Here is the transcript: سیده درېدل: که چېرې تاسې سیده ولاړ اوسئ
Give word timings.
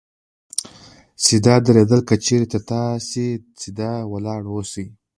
سیده 1.23 1.55
درېدل: 1.65 2.01
که 2.09 2.15
چېرې 2.25 2.47
تاسې 2.69 3.25
سیده 3.61 3.91
ولاړ 4.11 4.41
اوسئ 4.53 4.87